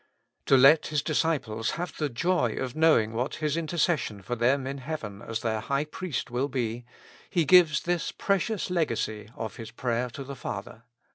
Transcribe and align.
To 0.47 0.57
let 0.57 0.87
His 0.87 1.03
disciples 1.03 1.71
have 1.77 1.95
the 1.95 2.09
joy 2.09 2.53
of 2.55 2.75
knowing 2.75 3.13
what 3.13 3.35
His 3.35 3.55
interces 3.55 3.99
sion 3.99 4.23
for 4.23 4.35
them 4.35 4.65
in 4.65 4.79
heaven 4.79 5.21
as 5.21 5.41
their 5.41 5.59
High 5.59 5.85
Priest 5.85 6.31
will 6.31 6.47
be, 6.47 6.85
He 7.29 7.45
gives 7.45 7.81
this 7.81 8.11
precious 8.11 8.71
legacy 8.71 9.29
of 9.35 9.57
His 9.57 9.69
prayer 9.69 10.09
to 10.09 10.23
the 10.23 10.35
Father. 10.35 10.85